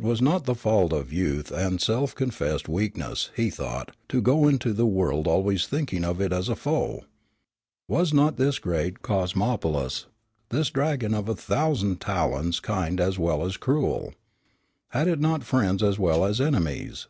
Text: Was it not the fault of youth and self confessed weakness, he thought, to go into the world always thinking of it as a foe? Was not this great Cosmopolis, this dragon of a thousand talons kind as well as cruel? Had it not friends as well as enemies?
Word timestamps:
Was 0.00 0.20
it 0.20 0.24
not 0.24 0.46
the 0.46 0.54
fault 0.56 0.92
of 0.92 1.12
youth 1.12 1.52
and 1.52 1.80
self 1.80 2.12
confessed 2.12 2.68
weakness, 2.68 3.30
he 3.36 3.50
thought, 3.50 3.94
to 4.08 4.20
go 4.20 4.48
into 4.48 4.72
the 4.72 4.84
world 4.84 5.28
always 5.28 5.64
thinking 5.64 6.02
of 6.04 6.20
it 6.20 6.32
as 6.32 6.48
a 6.48 6.56
foe? 6.56 7.04
Was 7.88 8.12
not 8.12 8.36
this 8.36 8.58
great 8.58 9.00
Cosmopolis, 9.00 10.06
this 10.48 10.70
dragon 10.70 11.14
of 11.14 11.28
a 11.28 11.36
thousand 11.36 12.00
talons 12.00 12.58
kind 12.58 13.00
as 13.00 13.16
well 13.16 13.44
as 13.46 13.56
cruel? 13.56 14.12
Had 14.88 15.06
it 15.06 15.20
not 15.20 15.44
friends 15.44 15.84
as 15.84 16.00
well 16.00 16.24
as 16.24 16.40
enemies? 16.40 17.06